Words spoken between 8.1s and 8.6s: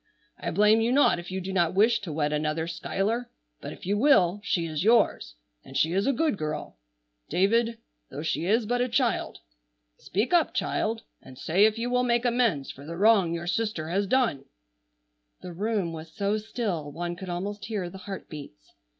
she